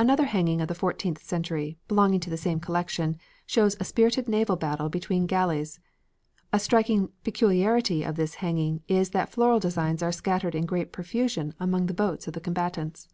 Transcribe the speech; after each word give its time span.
Another 0.00 0.24
hanging 0.24 0.60
of 0.60 0.66
the 0.66 0.74
fourteenth 0.74 1.22
century, 1.22 1.78
belonging 1.86 2.18
to 2.18 2.28
the 2.28 2.36
same 2.36 2.58
collection, 2.58 3.16
shows 3.46 3.76
a 3.78 3.84
spirited 3.84 4.26
naval 4.28 4.56
battle 4.56 4.88
between 4.88 5.28
galleys. 5.28 5.78
A 6.52 6.58
striking 6.58 7.12
peculiarity 7.22 8.02
of 8.02 8.16
this 8.16 8.34
hanging 8.42 8.82
is 8.88 9.10
that 9.10 9.28
floral 9.28 9.60
designs 9.60 10.02
are 10.02 10.10
scattered 10.10 10.56
in 10.56 10.66
great 10.66 10.90
profusion 10.90 11.54
among 11.60 11.86
the 11.86 11.94
boats 11.94 12.26
of 12.26 12.34
the 12.34 12.40
combatants. 12.40 13.10